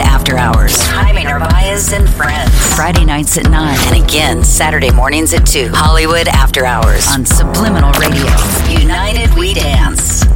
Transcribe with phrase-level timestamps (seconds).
[0.00, 0.76] After Hours.
[0.86, 2.50] Jaime Narvaez and friends.
[2.74, 3.76] Friday nights at 9.
[3.92, 5.70] And again, Saturday mornings at 2.
[5.72, 8.26] Hollywood After Hours on Subliminal Radio.
[8.68, 10.27] United We Dance.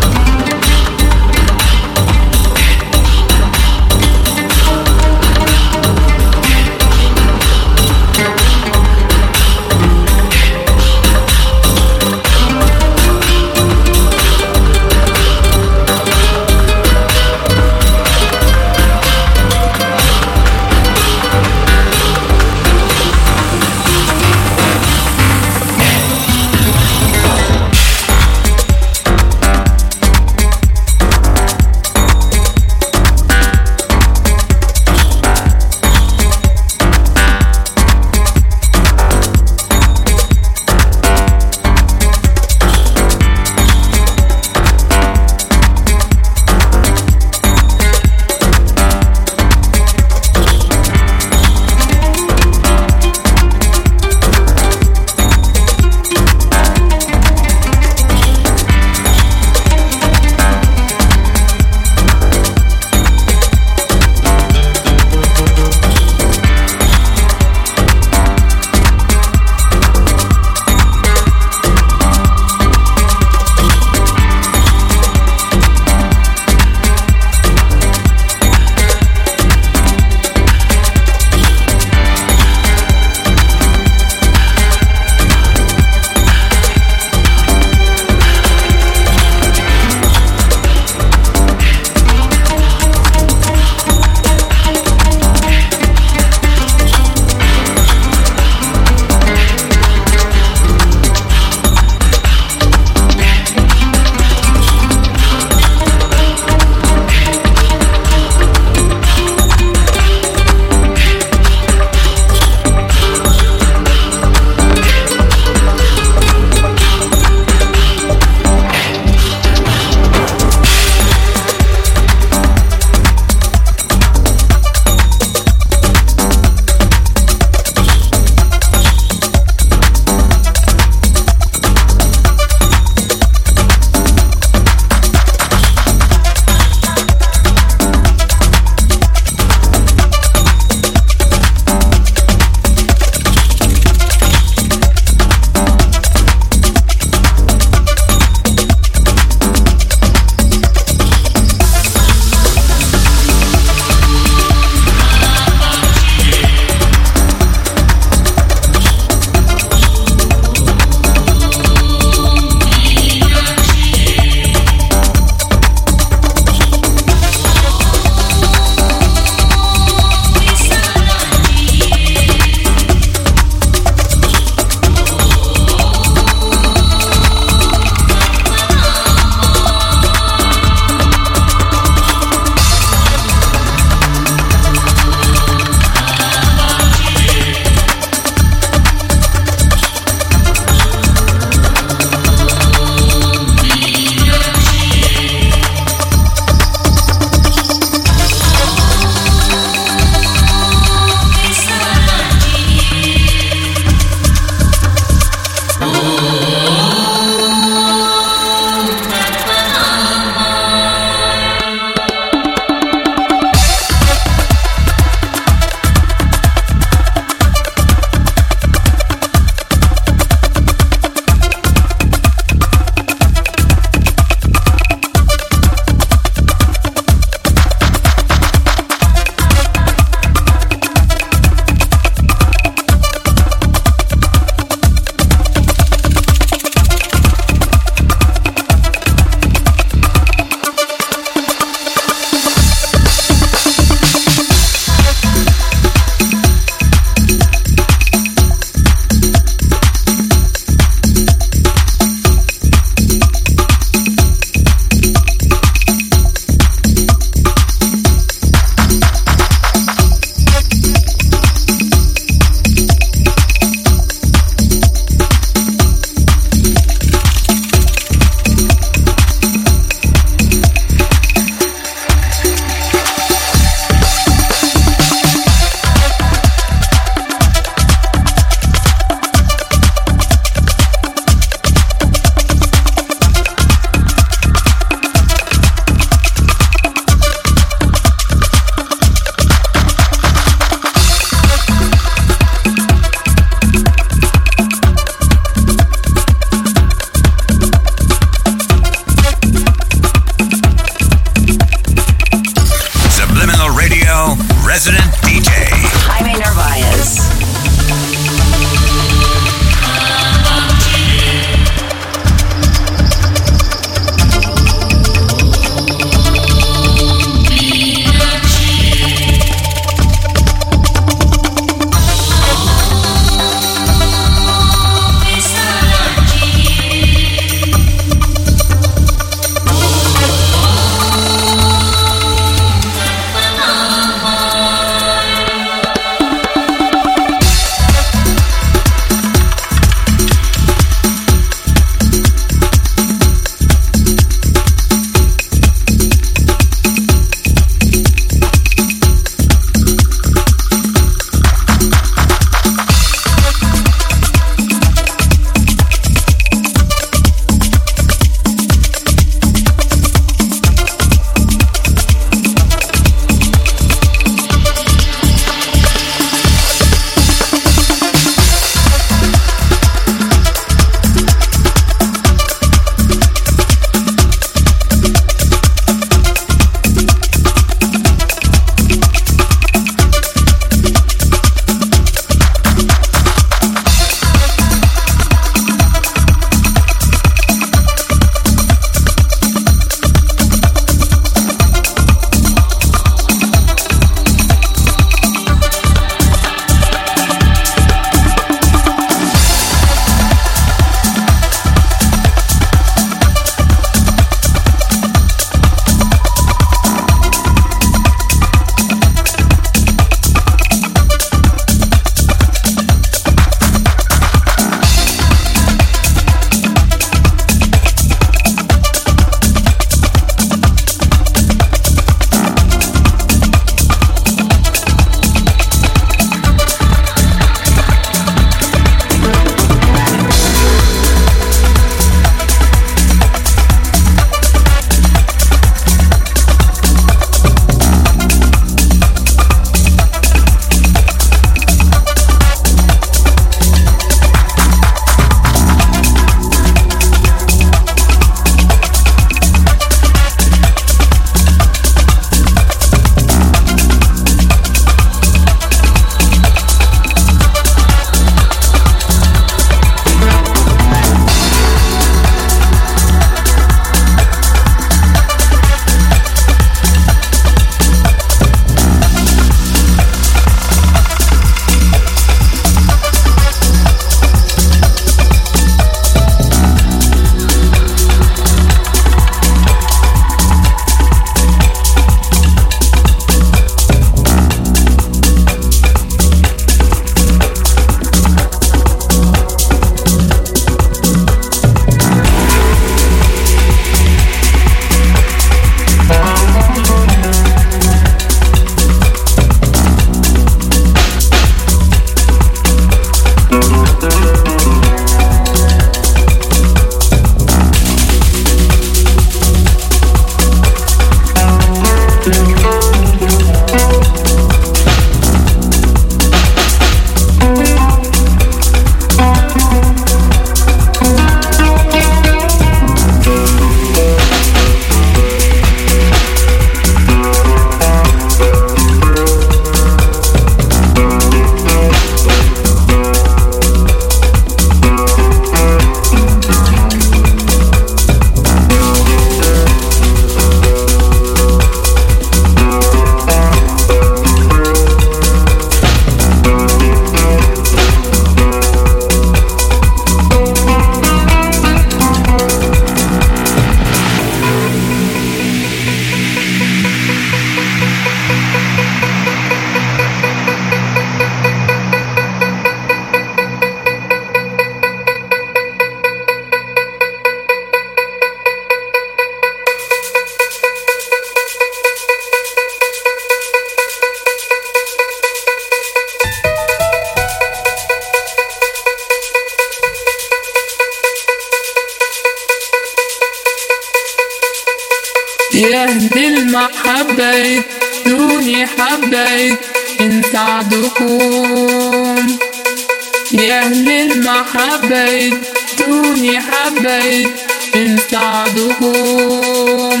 [594.96, 597.28] حبيتوني حبيت
[597.74, 600.00] انت عدوكم.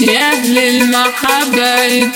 [0.00, 2.10] يا أهل المحبة